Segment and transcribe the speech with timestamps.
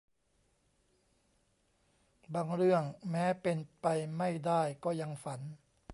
[2.33, 5.41] บางเรื่องแม้เป็นไปไม่ได้ก็ยังฝัน